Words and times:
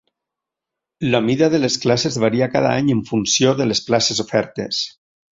La 1.15 1.19
mida 1.25 1.49
de 1.55 1.59
les 1.63 1.75
classes 1.83 2.17
varia 2.23 2.47
cada 2.55 2.71
any 2.77 2.89
en 2.93 3.03
funció 3.13 3.51
de 3.59 3.67
les 3.73 3.83
places 3.91 4.23
ofertes. 4.25 4.81